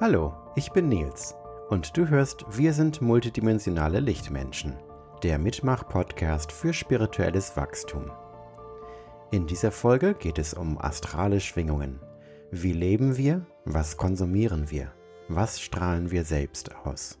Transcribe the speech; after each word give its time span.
Hallo, 0.00 0.32
ich 0.56 0.72
bin 0.72 0.88
Nils 0.88 1.34
und 1.68 1.94
du 1.94 2.08
hörst 2.08 2.46
Wir 2.48 2.72
sind 2.72 3.02
multidimensionale 3.02 4.00
Lichtmenschen, 4.00 4.78
der 5.22 5.38
Mitmach-Podcast 5.38 6.52
für 6.52 6.72
spirituelles 6.72 7.54
Wachstum. 7.54 8.10
In 9.30 9.46
dieser 9.46 9.70
Folge 9.70 10.14
geht 10.14 10.38
es 10.38 10.54
um 10.54 10.80
astrale 10.80 11.38
Schwingungen. 11.38 12.00
Wie 12.50 12.72
leben 12.72 13.18
wir? 13.18 13.44
Was 13.66 13.98
konsumieren 13.98 14.70
wir? 14.70 14.90
Was 15.28 15.60
strahlen 15.60 16.10
wir 16.10 16.24
selbst 16.24 16.74
aus? 16.86 17.18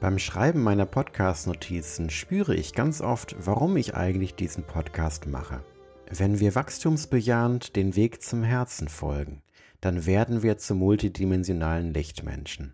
Beim 0.00 0.18
Schreiben 0.18 0.62
meiner 0.62 0.84
Podcast-Notizen 0.84 2.10
spüre 2.10 2.54
ich 2.54 2.74
ganz 2.74 3.00
oft, 3.00 3.36
warum 3.38 3.78
ich 3.78 3.94
eigentlich 3.94 4.34
diesen 4.34 4.64
Podcast 4.64 5.28
mache. 5.28 5.64
Wenn 6.10 6.40
wir 6.40 6.54
wachstumsbejahend 6.54 7.74
den 7.74 7.96
Weg 7.96 8.20
zum 8.20 8.42
Herzen 8.42 8.88
folgen, 8.88 9.40
dann 9.84 10.06
werden 10.06 10.42
wir 10.42 10.56
zu 10.56 10.74
multidimensionalen 10.74 11.92
Lichtmenschen. 11.92 12.72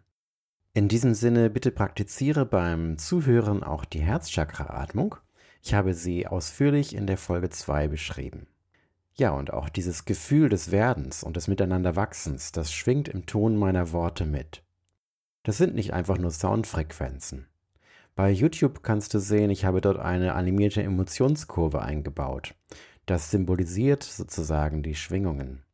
In 0.75 0.87
diesem 0.87 1.15
Sinne 1.15 1.51
bitte 1.51 1.73
praktiziere 1.73 2.47
beim 2.47 2.99
Zuhören 2.99 3.65
auch 3.65 3.85
die 3.85 4.01
Herzchakra-Atmung. 4.01 5.17
Ich 5.61 5.75
habe 5.75 5.95
sie 5.95 6.29
ausführlich 6.29 6.95
in 6.95 7.09
der 7.09 7.19
Folge 7.19 7.51
2 7.51 7.89
beschrieben. 7.89 8.47
Ja, 9.15 9.33
und 9.33 9.53
auch 9.53 9.69
dieses 9.69 10.05
Gefühl 10.05 10.49
des 10.49 10.71
Werdens 10.71 11.25
und 11.25 11.37
des 11.37 11.49
Miteinanderwachsens, 11.49 12.53
das 12.53 12.73
schwingt 12.73 13.09
im 13.09 13.27
Ton 13.27 13.57
meiner 13.57 13.91
Worte 13.91 14.25
mit. 14.25 14.63
Das 15.43 15.59
sind 15.59 15.75
nicht 15.75 15.93
einfach 15.93 16.17
nur 16.17 16.31
Soundfrequenzen. 16.31 17.49
Bei 18.15 18.31
YouTube 18.31 18.85
kannst 18.85 19.15
du 19.15 19.19
sehen, 19.19 19.51
ich 19.51 19.65
habe 19.65 19.81
dort 19.81 19.99
eine 19.99 20.35
animierte 20.35 20.85
Emotionskurve 20.85 21.83
eingebaut. 21.83 22.55
Das 23.07 23.33
symbolisiert 23.33 24.05
sozusagen 24.05 24.85
die 24.85 24.95
Schwingungen. 24.95 25.65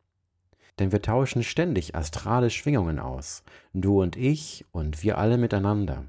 Denn 0.79 0.93
wir 0.93 1.01
tauschen 1.01 1.43
ständig 1.43 1.95
astrale 1.95 2.51
Schwingungen 2.51 2.99
aus, 2.99 3.43
du 3.73 4.03
und 4.03 4.17
ich 4.17 4.65
und 4.73 5.03
wir 5.03 5.19
alle 5.19 5.39
miteinander. 5.39 6.05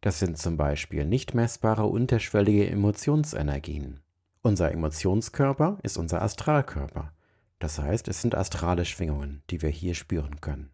Das 0.00 0.18
sind 0.18 0.38
zum 0.38 0.56
Beispiel 0.56 1.04
nicht 1.04 1.34
messbare 1.34 1.86
unterschwellige 1.86 2.68
Emotionsenergien. 2.68 4.00
Unser 4.42 4.70
Emotionskörper 4.70 5.78
ist 5.82 5.96
unser 5.96 6.20
Astralkörper. 6.20 7.12
Das 7.58 7.78
heißt, 7.78 8.08
es 8.08 8.20
sind 8.20 8.34
astrale 8.34 8.84
Schwingungen, 8.84 9.42
die 9.48 9.62
wir 9.62 9.70
hier 9.70 9.94
spüren 9.94 10.42
können. 10.42 10.70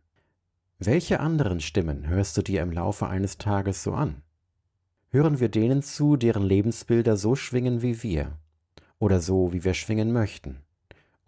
Welche 0.81 1.21
anderen 1.21 1.61
Stimmen 1.61 2.09
hörst 2.09 2.37
du 2.37 2.43
dir 2.43 2.63
im 2.63 2.73
Laufe 2.73 3.07
eines 3.07 3.39
Tages 3.39 3.83
so 3.83 3.93
an? 3.93 4.23
Hören 5.11 5.39
wir 5.39 5.49
denen 5.49 5.83
zu, 5.83 6.17
deren 6.17 6.43
Lebensbilder 6.43 7.17
so 7.17 7.37
schwingen 7.37 7.83
wie 7.83 8.03
wir 8.03 8.39
oder 8.99 9.21
so, 9.21 9.53
wie 9.53 9.63
wir 9.63 9.75
schwingen 9.75 10.13
möchten? 10.13 10.63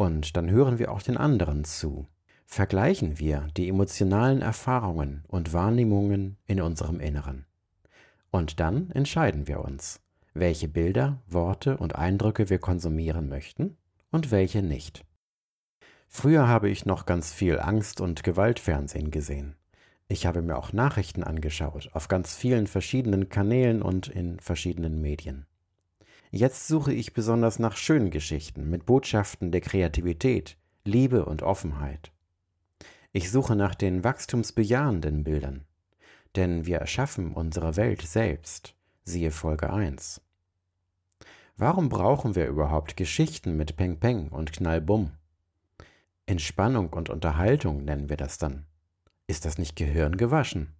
Und 0.03 0.37
dann 0.37 0.51
hören 0.51 0.81
wir 0.81 0.91
auch 0.91 1.01
den 1.01 1.17
anderen 1.17 1.63
zu. 1.63 2.09
Vergleichen 2.45 3.21
wir 3.21 3.47
die 3.57 3.69
emotionalen 3.69 4.43
Erfahrungen 4.43 5.23
und 5.29 5.53
Wahrnehmungen 5.53 6.39
in 6.45 6.61
unserem 6.61 6.99
Inneren. 6.99 7.47
Und 8.33 8.59
dann 8.59 8.91
entscheiden 8.91 9.47
wir 9.47 9.61
uns, 9.61 10.01
welche 10.35 10.67
Bilder, 10.67 11.23
Worte 11.29 11.77
und 11.77 11.95
Eindrücke 11.95 12.51
wir 12.51 12.59
konsumieren 12.59 13.29
möchten 13.29 13.77
und 14.11 14.33
welche 14.33 14.61
nicht. 14.61 15.05
Früher 16.09 16.49
habe 16.49 16.69
ich 16.69 16.85
noch 16.85 17.07
ganz 17.07 17.33
viel 17.33 17.61
Angst- 17.61 18.01
und 18.01 18.25
Gewaltfernsehen 18.25 19.13
gesehen. 19.13 19.55
Ich 20.09 20.27
habe 20.27 20.43
mir 20.43 20.57
auch 20.57 20.73
Nachrichten 20.73 21.23
angeschaut, 21.23 21.91
auf 21.93 22.09
ganz 22.09 22.35
vielen 22.35 22.67
verschiedenen 22.67 23.29
Kanälen 23.29 23.83
und 23.83 24.09
in 24.09 24.41
verschiedenen 24.41 25.01
Medien. 25.01 25.47
Jetzt 26.35 26.67
suche 26.67 26.95
ich 26.95 27.13
besonders 27.13 27.59
nach 27.59 27.77
schönen 27.77 28.09
Geschichten 28.09 28.71
mit 28.71 28.87
Botschaften 28.87 29.53
der 29.53 29.61
Kreativität, 29.61 30.57
Liebe 30.83 31.27
und 31.27 31.43
Offenheit. 31.43 32.11
Ich 33.13 33.31
suche 33.31 33.55
nach 33.55 33.75
den 33.75 34.03
wachstumsbejahenden 34.03 35.25
Bildern, 35.25 35.67
denn 36.35 36.65
wir 36.65 36.79
erschaffen 36.79 37.35
unsere 37.35 37.77
Welt 37.77 38.01
selbst, 38.01 38.75
siehe 39.05 39.31
Folge 39.31 39.71
1. 39.71 40.23
Warum 41.59 41.91
brauchen 41.91 42.35
wir 42.35 42.47
überhaupt 42.47 42.97
Geschichten 42.97 43.55
mit 43.59 43.77
Peng 43.77 44.01
Peng 44.01 44.29
und 44.29 44.55
Knallbumm? 44.55 45.11
Entspannung 46.25 46.95
und 46.95 47.11
Unterhaltung 47.11 47.85
nennen 47.85 48.09
wir 48.09 48.17
das 48.17 48.39
dann. 48.39 48.65
Ist 49.27 49.45
das 49.45 49.59
nicht 49.59 49.77
Gehirn 49.77 50.17
gewaschen? 50.17 50.73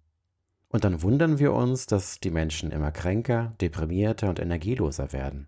Und 0.73 0.83
dann 0.83 1.03
wundern 1.03 1.37
wir 1.37 1.53
uns, 1.53 1.85
dass 1.85 2.19
die 2.19 2.31
Menschen 2.31 2.71
immer 2.71 2.91
kränker, 2.91 3.53
deprimierter 3.61 4.27
und 4.27 4.39
energieloser 4.39 5.13
werden. 5.13 5.47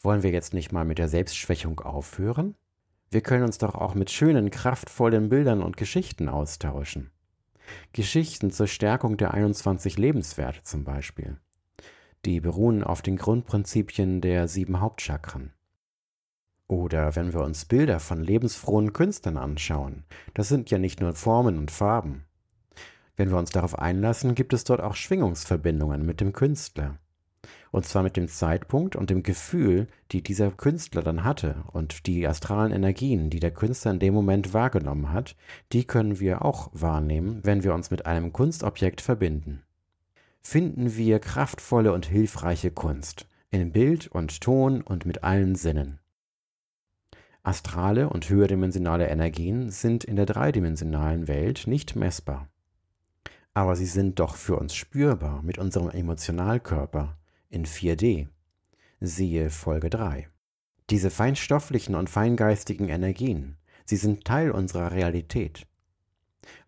Wollen 0.00 0.24
wir 0.24 0.32
jetzt 0.32 0.52
nicht 0.52 0.72
mal 0.72 0.84
mit 0.84 0.98
der 0.98 1.06
Selbstschwächung 1.06 1.78
aufhören? 1.78 2.56
Wir 3.12 3.20
können 3.20 3.44
uns 3.44 3.58
doch 3.58 3.76
auch 3.76 3.94
mit 3.94 4.10
schönen, 4.10 4.50
kraftvollen 4.50 5.28
Bildern 5.28 5.62
und 5.62 5.76
Geschichten 5.76 6.28
austauschen. 6.28 7.12
Geschichten 7.92 8.50
zur 8.50 8.66
Stärkung 8.66 9.16
der 9.16 9.32
21 9.32 9.96
Lebenswerte 9.96 10.64
zum 10.64 10.82
Beispiel. 10.82 11.38
Die 12.24 12.40
beruhen 12.40 12.82
auf 12.82 13.00
den 13.00 13.16
Grundprinzipien 13.16 14.20
der 14.20 14.48
sieben 14.48 14.80
Hauptchakren. 14.80 15.52
Oder 16.66 17.14
wenn 17.14 17.32
wir 17.32 17.42
uns 17.42 17.64
Bilder 17.64 18.00
von 18.00 18.20
lebensfrohen 18.20 18.92
Künstlern 18.92 19.36
anschauen, 19.36 20.02
das 20.34 20.48
sind 20.48 20.72
ja 20.72 20.78
nicht 20.78 21.00
nur 21.00 21.14
Formen 21.14 21.58
und 21.58 21.70
Farben. 21.70 22.24
Wenn 23.16 23.30
wir 23.30 23.38
uns 23.38 23.50
darauf 23.50 23.78
einlassen, 23.78 24.34
gibt 24.34 24.52
es 24.52 24.64
dort 24.64 24.80
auch 24.80 24.96
Schwingungsverbindungen 24.96 26.04
mit 26.04 26.20
dem 26.20 26.32
Künstler. 26.32 26.98
Und 27.70 27.86
zwar 27.86 28.02
mit 28.02 28.16
dem 28.16 28.28
Zeitpunkt 28.28 28.96
und 28.96 29.10
dem 29.10 29.22
Gefühl, 29.22 29.88
die 30.12 30.22
dieser 30.22 30.50
Künstler 30.50 31.02
dann 31.02 31.24
hatte 31.24 31.64
und 31.72 32.06
die 32.06 32.26
astralen 32.26 32.72
Energien, 32.72 33.30
die 33.30 33.40
der 33.40 33.50
Künstler 33.52 33.92
in 33.92 33.98
dem 33.98 34.14
Moment 34.14 34.54
wahrgenommen 34.54 35.12
hat, 35.12 35.36
die 35.72 35.84
können 35.84 36.20
wir 36.20 36.44
auch 36.44 36.70
wahrnehmen, 36.72 37.40
wenn 37.42 37.62
wir 37.64 37.74
uns 37.74 37.90
mit 37.90 38.06
einem 38.06 38.32
Kunstobjekt 38.32 39.00
verbinden. 39.00 39.62
Finden 40.40 40.96
wir 40.96 41.18
kraftvolle 41.20 41.92
und 41.92 42.06
hilfreiche 42.06 42.70
Kunst 42.70 43.26
in 43.50 43.72
Bild 43.72 44.08
und 44.08 44.40
Ton 44.40 44.80
und 44.80 45.06
mit 45.06 45.22
allen 45.22 45.54
Sinnen. 45.54 46.00
Astrale 47.44 48.08
und 48.08 48.28
höherdimensionale 48.28 49.06
Energien 49.06 49.70
sind 49.70 50.02
in 50.02 50.16
der 50.16 50.26
dreidimensionalen 50.26 51.28
Welt 51.28 51.66
nicht 51.66 51.94
messbar 51.94 52.48
aber 53.54 53.76
sie 53.76 53.86
sind 53.86 54.18
doch 54.18 54.34
für 54.34 54.56
uns 54.56 54.74
spürbar 54.74 55.42
mit 55.42 55.58
unserem 55.58 55.88
Emotionalkörper 55.88 57.16
in 57.48 57.64
4D. 57.64 58.26
Siehe 59.00 59.50
Folge 59.50 59.90
3. 59.90 60.28
Diese 60.90 61.08
feinstofflichen 61.08 61.94
und 61.94 62.10
feingeistigen 62.10 62.88
Energien, 62.88 63.56
sie 63.84 63.96
sind 63.96 64.24
Teil 64.24 64.50
unserer 64.50 64.90
Realität. 64.90 65.66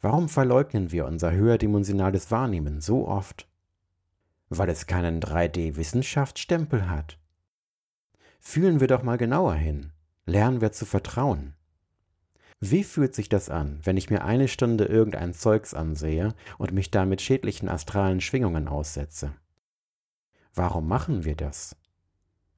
Warum 0.00 0.28
verleugnen 0.28 0.92
wir 0.92 1.06
unser 1.06 1.32
höherdimensionales 1.32 2.30
Wahrnehmen 2.30 2.80
so 2.80 3.08
oft? 3.08 3.48
Weil 4.48 4.68
es 4.68 4.86
keinen 4.86 5.20
3D-Wissenschaftsstempel 5.20 6.88
hat. 6.88 7.18
Fühlen 8.38 8.78
wir 8.78 8.86
doch 8.86 9.02
mal 9.02 9.18
genauer 9.18 9.54
hin, 9.54 9.90
lernen 10.24 10.60
wir 10.60 10.70
zu 10.70 10.86
vertrauen. 10.86 11.55
Wie 12.60 12.84
fühlt 12.84 13.14
sich 13.14 13.28
das 13.28 13.50
an, 13.50 13.80
wenn 13.84 13.98
ich 13.98 14.08
mir 14.08 14.24
eine 14.24 14.48
Stunde 14.48 14.84
irgendein 14.84 15.34
Zeugs 15.34 15.74
ansehe 15.74 16.34
und 16.56 16.72
mich 16.72 16.90
damit 16.90 17.20
schädlichen 17.20 17.68
astralen 17.68 18.22
Schwingungen 18.22 18.66
aussetze? 18.66 19.34
Warum 20.54 20.88
machen 20.88 21.24
wir 21.24 21.36
das? 21.36 21.76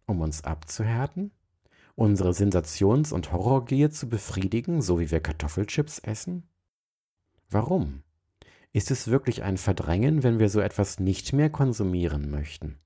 Um 0.06 0.20
uns 0.20 0.44
abzuhärten? 0.44 1.32
Unsere 1.96 2.32
Sensations- 2.32 3.12
und 3.12 3.32
Horrorgier 3.32 3.90
zu 3.90 4.08
befriedigen, 4.08 4.82
so 4.82 5.00
wie 5.00 5.10
wir 5.10 5.18
Kartoffelchips 5.18 5.98
essen? 5.98 6.44
Warum? 7.50 8.04
Ist 8.72 8.92
es 8.92 9.08
wirklich 9.08 9.42
ein 9.42 9.56
Verdrängen, 9.56 10.22
wenn 10.22 10.38
wir 10.38 10.48
so 10.48 10.60
etwas 10.60 11.00
nicht 11.00 11.32
mehr 11.32 11.50
konsumieren 11.50 12.30
möchten? 12.30 12.78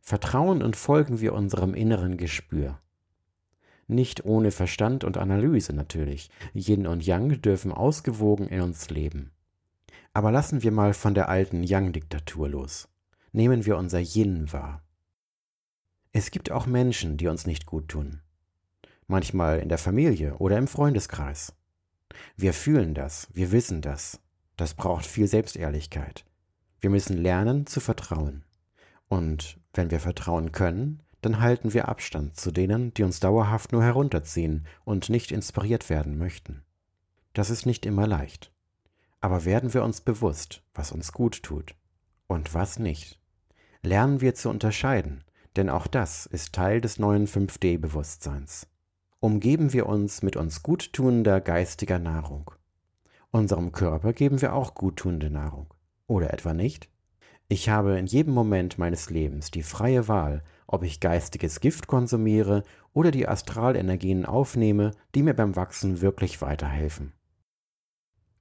Vertrauen 0.00 0.62
und 0.62 0.76
folgen 0.76 1.20
wir 1.20 1.34
unserem 1.34 1.74
inneren 1.74 2.16
Gespür. 2.16 2.80
Nicht 3.88 4.26
ohne 4.26 4.50
Verstand 4.50 5.02
und 5.02 5.16
Analyse 5.16 5.72
natürlich. 5.72 6.30
Yin 6.52 6.86
und 6.86 7.04
Yang 7.04 7.40
dürfen 7.40 7.72
ausgewogen 7.72 8.46
in 8.46 8.60
uns 8.60 8.90
leben. 8.90 9.32
Aber 10.12 10.30
lassen 10.30 10.62
wir 10.62 10.72
mal 10.72 10.92
von 10.92 11.14
der 11.14 11.30
alten 11.30 11.62
Yang-Diktatur 11.62 12.50
los. 12.50 12.88
Nehmen 13.32 13.64
wir 13.64 13.78
unser 13.78 14.00
Yin 14.00 14.52
wahr. 14.52 14.82
Es 16.12 16.30
gibt 16.30 16.50
auch 16.50 16.66
Menschen, 16.66 17.16
die 17.16 17.28
uns 17.28 17.46
nicht 17.46 17.64
gut 17.64 17.88
tun. 17.88 18.20
Manchmal 19.06 19.60
in 19.60 19.70
der 19.70 19.78
Familie 19.78 20.34
oder 20.36 20.58
im 20.58 20.68
Freundeskreis. 20.68 21.54
Wir 22.36 22.52
fühlen 22.52 22.92
das, 22.92 23.28
wir 23.32 23.52
wissen 23.52 23.80
das. 23.80 24.20
Das 24.56 24.74
braucht 24.74 25.06
viel 25.06 25.28
Selbstehrlichkeit. 25.28 26.26
Wir 26.80 26.90
müssen 26.90 27.16
lernen 27.16 27.66
zu 27.66 27.80
vertrauen. 27.80 28.44
Und 29.08 29.58
wenn 29.72 29.90
wir 29.90 30.00
vertrauen 30.00 30.52
können, 30.52 31.00
dann 31.20 31.40
halten 31.40 31.74
wir 31.74 31.88
Abstand 31.88 32.36
zu 32.36 32.50
denen, 32.50 32.94
die 32.94 33.02
uns 33.02 33.20
dauerhaft 33.20 33.72
nur 33.72 33.82
herunterziehen 33.82 34.66
und 34.84 35.08
nicht 35.08 35.32
inspiriert 35.32 35.90
werden 35.90 36.18
möchten. 36.18 36.62
Das 37.34 37.50
ist 37.50 37.66
nicht 37.66 37.86
immer 37.86 38.06
leicht. 38.06 38.52
Aber 39.20 39.44
werden 39.44 39.74
wir 39.74 39.82
uns 39.82 40.00
bewusst, 40.00 40.62
was 40.74 40.92
uns 40.92 41.12
gut 41.12 41.42
tut 41.42 41.74
und 42.28 42.54
was 42.54 42.78
nicht. 42.78 43.18
Lernen 43.82 44.20
wir 44.20 44.34
zu 44.34 44.48
unterscheiden, 44.48 45.24
denn 45.56 45.68
auch 45.70 45.86
das 45.86 46.26
ist 46.26 46.52
Teil 46.52 46.80
des 46.80 46.98
neuen 46.98 47.26
5D-Bewusstseins. 47.26 48.68
Umgeben 49.20 49.72
wir 49.72 49.86
uns 49.86 50.22
mit 50.22 50.36
uns 50.36 50.62
guttunender 50.62 51.40
geistiger 51.40 51.98
Nahrung. 51.98 52.52
Unserem 53.30 53.72
Körper 53.72 54.12
geben 54.12 54.40
wir 54.40 54.54
auch 54.54 54.74
guttunende 54.74 55.30
Nahrung. 55.30 55.74
Oder 56.06 56.32
etwa 56.32 56.54
nicht? 56.54 56.88
Ich 57.48 57.68
habe 57.68 57.98
in 57.98 58.06
jedem 58.06 58.34
Moment 58.34 58.78
meines 58.78 59.10
Lebens 59.10 59.50
die 59.50 59.62
freie 59.62 60.06
Wahl, 60.06 60.44
ob 60.68 60.84
ich 60.84 61.00
geistiges 61.00 61.58
Gift 61.58 61.88
konsumiere 61.88 62.62
oder 62.92 63.10
die 63.10 63.26
Astralenergien 63.26 64.24
aufnehme, 64.24 64.92
die 65.14 65.24
mir 65.24 65.34
beim 65.34 65.56
Wachsen 65.56 66.00
wirklich 66.00 66.40
weiterhelfen. 66.40 67.12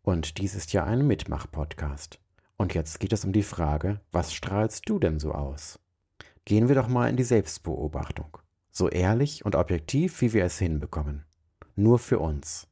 Und 0.03 0.38
dies 0.38 0.53
ist 0.53 0.74
ja 0.74 0.83
ein 0.83 1.07
Mitmach-Podcast. 1.07 2.19
Und 2.57 2.74
jetzt 2.74 3.00
geht 3.00 3.13
es 3.13 3.25
um 3.25 3.33
die 3.33 3.44
Frage, 3.44 4.01
was 4.12 4.33
strahlst 4.33 4.88
du 4.89 5.00
denn 5.00 5.19
so 5.19 5.31
aus? 5.31 5.79
Gehen 6.45 6.68
wir 6.68 6.75
doch 6.75 6.88
mal 6.88 7.09
in 7.09 7.18
die 7.18 7.24
Selbstbeobachtung. 7.24 8.38
So 8.71 8.89
ehrlich 8.89 9.45
und 9.45 9.56
objektiv, 9.56 10.21
wie 10.21 10.33
wir 10.33 10.45
es 10.45 10.59
hinbekommen. 10.59 11.25
Nur 11.75 12.00
für 12.00 12.19
uns. 12.19 12.68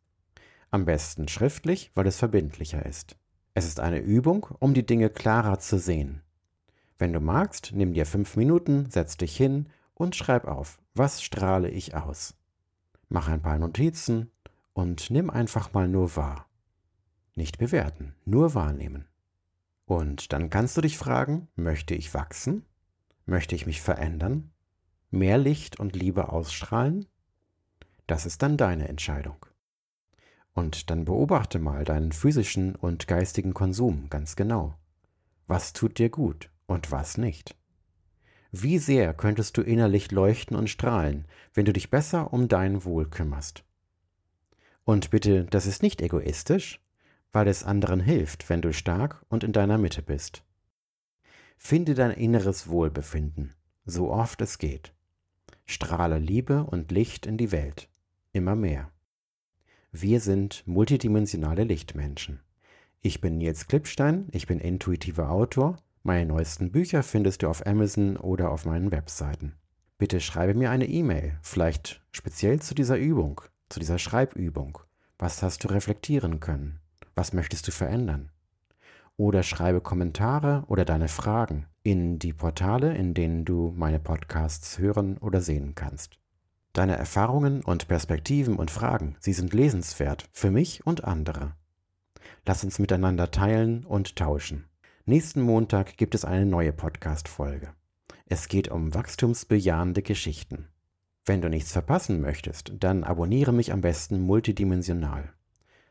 Am 0.72 0.86
besten 0.86 1.28
schriftlich, 1.28 1.92
weil 1.96 2.08
es 2.08 2.18
verbindlicher 2.18 2.86
ist. 2.86 3.18
Es 3.54 3.66
ist 3.66 3.80
eine 3.80 4.00
Übung, 4.00 4.48
um 4.60 4.74
die 4.74 4.86
Dinge 4.86 5.10
klarer 5.10 5.60
zu 5.60 5.80
sehen. 5.80 6.22
Wenn 6.98 7.12
du 7.12 7.20
magst, 7.20 7.72
nimm 7.74 7.94
dir 7.94 8.06
fünf 8.06 8.38
Minuten, 8.38 8.90
setz 8.90 9.18
dich 9.18 9.36
hin 9.36 9.68
und 9.96 10.16
schreib 10.16 10.46
auf, 10.46 10.80
was 10.94 11.22
strahle 11.22 11.70
ich 11.70 11.94
aus. 11.94 12.36
Mach 13.10 13.28
ein 13.28 13.42
paar 13.42 13.60
Notizen 13.60 14.32
und 14.74 15.10
nimm 15.12 15.30
einfach 15.30 15.74
mal 15.74 15.90
nur 15.90 16.16
wahr. 16.16 16.48
Nicht 17.36 17.58
bewerten, 17.58 18.16
nur 18.24 18.56
wahrnehmen. 18.56 19.06
Und 19.86 20.32
dann 20.32 20.50
kannst 20.50 20.78
du 20.78 20.82
dich 20.82 20.98
fragen, 20.98 21.50
möchte 21.56 21.96
ich 21.96 22.14
wachsen? 22.14 22.66
Möchte 23.26 23.56
ich 23.56 23.66
mich 23.66 23.82
verändern? 23.82 24.52
Mehr 25.12 25.38
Licht 25.38 25.80
und 25.80 25.96
Liebe 25.96 26.30
ausstrahlen? 26.30 27.06
Das 28.08 28.26
ist 28.26 28.42
dann 28.42 28.56
deine 28.56 28.88
Entscheidung. 28.88 29.46
Und 30.54 30.90
dann 30.90 31.04
beobachte 31.04 31.60
mal 31.60 31.84
deinen 31.84 32.14
physischen 32.14 32.76
und 32.76 33.08
geistigen 33.08 33.54
Konsum 33.54 34.10
ganz 34.10 34.38
genau. 34.38 34.76
Was 35.48 35.74
tut 35.74 36.00
dir 36.00 36.10
gut 36.10 36.50
und 36.68 36.92
was 36.92 37.18
nicht? 37.18 37.56
Wie 38.52 38.78
sehr 38.78 39.14
könntest 39.14 39.58
du 39.58 39.62
innerlich 39.62 40.12
leuchten 40.12 40.56
und 40.56 40.70
strahlen, 40.70 41.26
wenn 41.54 41.66
du 41.66 41.74
dich 41.74 41.90
besser 41.90 42.32
um 42.32 42.48
dein 42.48 42.86
Wohl 42.86 43.10
kümmerst? 43.10 43.64
Und 44.86 45.10
bitte, 45.10 45.46
das 45.46 45.66
ist 45.66 45.84
nicht 45.84 46.02
egoistisch, 46.02 46.80
weil 47.34 47.48
es 47.48 47.64
anderen 47.64 48.00
hilft, 48.00 48.50
wenn 48.50 48.62
du 48.62 48.72
stark 48.72 49.26
und 49.28 49.44
in 49.44 49.52
deiner 49.52 49.78
Mitte 49.78 50.02
bist. 50.02 50.44
Finde 51.58 51.96
dein 51.96 52.12
inneres 52.12 52.70
Wohlbefinden, 52.70 53.54
so 53.86 54.12
oft 54.12 54.42
es 54.42 54.58
geht. 54.58 54.94
Strahle 55.66 56.20
Liebe 56.20 56.64
und 56.64 56.92
Licht 56.92 57.26
in 57.26 57.38
die 57.38 57.52
Welt, 57.52 57.90
immer 58.32 58.56
mehr. 58.56 58.92
Wir 59.92 60.20
sind 60.20 60.64
multidimensionale 60.66 61.64
Lichtmenschen. 61.64 62.42
Ich 63.02 63.22
bin 63.22 63.38
Nils 63.38 63.68
Klippstein, 63.68 64.28
ich 64.32 64.46
bin 64.46 64.60
intuitiver 64.60 65.30
Autor. 65.32 65.78
Meine 66.07 66.28
neuesten 66.28 66.72
Bücher 66.72 67.02
findest 67.02 67.42
du 67.42 67.48
auf 67.48 67.66
Amazon 67.66 68.16
oder 68.16 68.52
auf 68.52 68.63
meinen 68.63 68.92
Webseiten. 68.92 69.54
Bitte 69.98 70.19
schreibe 70.19 70.54
mir 70.54 70.69
eine 70.69 70.86
E-Mail, 70.86 71.40
vielleicht 71.42 72.00
speziell 72.12 72.62
zu 72.62 72.75
dieser 72.75 72.96
Übung, 72.96 73.42
zu 73.69 73.80
dieser 73.80 73.98
Schreibübung. 73.98 74.78
Was 75.18 75.42
hast 75.42 75.63
du 75.63 75.68
reflektieren 75.68 76.40
können? 76.40 76.80
Was 77.16 77.34
möchtest 77.34 77.68
du 77.68 77.72
verändern? 77.72 78.30
Oder 79.18 79.42
schreibe 79.42 79.81
Kommentare 79.81 80.63
oder 80.68 80.86
deine 80.86 81.07
Fragen 81.07 81.66
in 81.81 82.19
die 82.19 82.34
Portale, 82.34 82.96
in 82.96 83.16
denen 83.16 83.44
du 83.44 83.74
meine 83.75 84.00
Podcasts 84.00 84.78
hören 84.78 85.18
oder 85.18 85.42
sehen 85.42 85.74
kannst. 85.74 86.19
Deine 86.74 86.98
Erfahrungen 86.98 87.63
und 87.63 87.88
Perspektiven 87.88 88.58
und 88.58 88.69
Fragen, 88.69 89.16
sie 89.22 89.34
sind 89.34 89.56
lesenswert 89.56 90.30
für 90.34 90.51
mich 90.51 90.86
und 90.86 91.04
andere. 91.04 91.54
Lass 92.46 92.63
uns 92.63 92.78
miteinander 92.78 93.31
teilen 93.31 93.84
und 93.86 94.16
tauschen. 94.16 94.66
Nächsten 95.07 95.44
Montag 95.44 95.98
gibt 95.98 96.16
es 96.16 96.25
eine 96.25 96.48
neue 96.48 96.74
Podcast-Folge. 96.74 97.69
Es 98.25 98.48
geht 98.48 98.69
um 98.72 98.96
wachstumsbejahende 98.96 100.02
Geschichten. 100.02 100.68
Wenn 101.28 101.42
du 101.42 101.48
nichts 101.48 101.72
verpassen 101.72 102.22
möchtest, 102.22 102.74
dann 102.80 103.04
abonniere 103.04 103.54
mich 103.54 103.72
am 103.72 103.81
besten 103.81 104.19
multidimensional. 104.19 105.31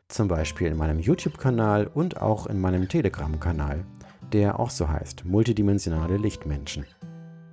Zum 0.09 0.27
Beispiel 0.27 0.67
in 0.67 0.75
meinem 0.75 0.99
YouTube-Kanal 0.99 1.87
und 1.87 2.21
auch 2.21 2.45
in 2.45 2.59
meinem 2.59 2.89
Telegram-Kanal, 2.89 3.85
der 4.33 4.59
auch 4.59 4.69
so 4.69 4.89
heißt 4.89 5.23
Multidimensionale 5.23 6.17
Lichtmenschen. 6.17 6.85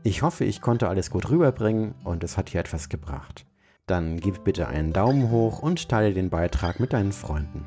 Ich 0.03 0.23
hoffe, 0.23 0.45
ich 0.45 0.63
konnte 0.63 0.89
alles 0.89 1.11
gut 1.11 1.31
rüberbringen 1.31 1.95
und 2.03 2.25
es 2.25 2.37
hat 2.37 2.53
dir 2.53 2.59
etwas 2.59 2.89
gebracht. 2.89 3.47
Dann 3.87 4.17
gib 4.17 4.43
bitte 4.43 4.67
einen 4.67 4.93
Daumen 4.93 5.31
hoch 5.31 5.61
und 5.61 5.89
teile 5.89 6.13
den 6.13 6.29
Beitrag 6.29 6.81
mit 6.81 6.93
deinen 6.93 7.13
Freunden. 7.13 7.65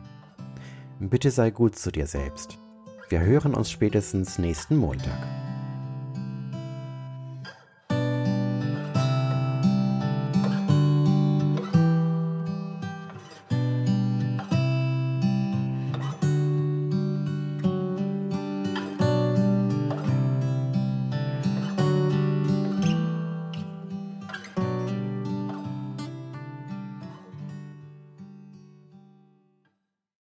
Bitte 1.00 1.32
sei 1.32 1.50
gut 1.50 1.78
zu 1.78 1.94
dir 1.94 2.08
selbst. 2.08 2.60
Wir 3.10 3.20
hören 3.20 3.54
uns 3.54 3.70
spätestens 3.70 4.40
nächsten 4.40 4.78
Montag. 4.78 5.35